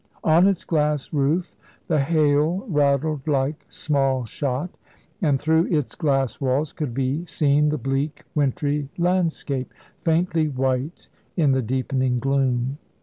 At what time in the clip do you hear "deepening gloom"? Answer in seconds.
11.61-12.79